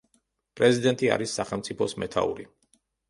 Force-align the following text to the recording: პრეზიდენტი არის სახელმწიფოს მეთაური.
პრეზიდენტი 0.59 1.11
არის 1.17 1.35
სახელმწიფოს 1.41 1.95
მეთაური. 2.05 2.47